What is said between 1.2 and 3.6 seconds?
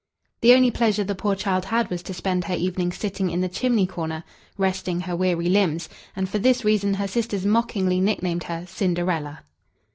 child had was to spend her evenings sitting in the